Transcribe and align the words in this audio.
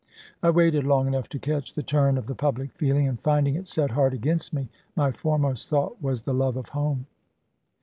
I 0.41 0.49
waited 0.49 0.83
long 0.83 1.05
enough 1.05 1.29
to 1.29 1.37
catch 1.37 1.75
the 1.75 1.83
turn 1.83 2.17
of 2.17 2.25
the 2.25 2.33
public 2.33 2.71
feeling, 2.73 3.07
and 3.07 3.21
finding 3.21 3.53
it 3.53 3.67
set 3.67 3.91
hard 3.91 4.15
against 4.15 4.51
me, 4.51 4.67
my 4.95 5.11
foremost 5.11 5.69
thought 5.69 6.01
was 6.01 6.23
the 6.23 6.33
love 6.33 6.57
of 6.57 6.69
home. 6.69 7.05